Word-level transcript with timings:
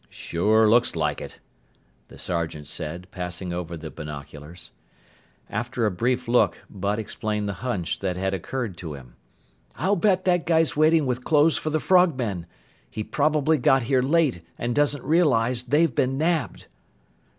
"Sure 0.09 0.67
looks 0.67 0.95
like 0.95 1.21
it," 1.21 1.37
the 2.07 2.17
sergeant 2.17 2.65
said, 2.65 3.05
passing 3.11 3.53
over 3.53 3.77
the 3.77 3.91
binoculars. 3.91 4.71
After 5.47 5.85
a 5.85 5.91
brief 5.91 6.27
look, 6.27 6.57
Bud 6.71 6.97
explained 6.97 7.47
the 7.47 7.53
hunch 7.61 7.99
that 7.99 8.17
had 8.17 8.33
occurred 8.33 8.77
to 8.77 8.95
him. 8.95 9.13
"I'll 9.75 9.95
bet 9.95 10.25
that 10.25 10.47
guy's 10.47 10.75
waiting 10.75 11.05
with 11.05 11.23
clothes 11.23 11.57
for 11.59 11.69
the 11.69 11.79
frogmen. 11.79 12.47
He 12.89 13.03
probably 13.03 13.59
got 13.59 13.83
here 13.83 14.01
late 14.01 14.41
and 14.57 14.73
doesn't 14.73 15.03
realize 15.03 15.61
they've 15.61 15.93
been 15.93 16.17
nabbed!" 16.17 16.65